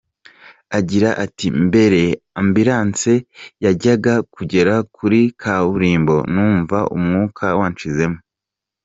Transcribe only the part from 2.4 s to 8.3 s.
ambulance yajyaga kugera kuri kaburimbo numva umwuka wanshizemo.